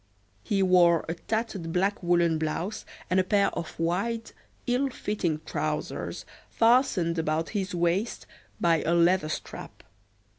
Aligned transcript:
He 0.41 0.63
wore 0.63 1.05
a 1.07 1.13
tattered 1.13 1.71
black 1.71 2.01
woolen 2.01 2.39
blouse 2.39 2.85
and 3.07 3.19
a 3.19 3.23
pair 3.23 3.49
of 3.51 3.79
wide, 3.79 4.31
ill 4.65 4.89
fitting 4.89 5.41
trousers, 5.45 6.25
fastened 6.49 7.19
about 7.19 7.49
his 7.49 7.75
waist 7.75 8.25
by 8.59 8.81
a 8.81 8.95
leather 8.95 9.29
strap. 9.29 9.83